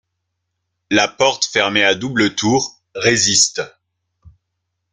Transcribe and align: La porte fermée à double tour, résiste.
La 0.89 1.07
porte 1.07 1.45
fermée 1.45 1.83
à 1.83 1.93
double 1.93 2.33
tour, 2.33 2.81
résiste. 2.95 3.61